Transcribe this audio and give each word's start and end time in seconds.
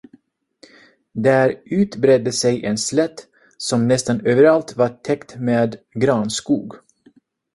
Där 1.11 1.61
utbredde 1.65 2.31
sig 2.31 2.65
en 2.65 2.77
slätt, 2.77 3.27
som 3.57 3.87
nästan 3.87 4.25
överallt 4.25 4.75
var 4.75 4.89
täckt 4.89 5.35
med 5.37 5.77
granskog. 5.93 6.75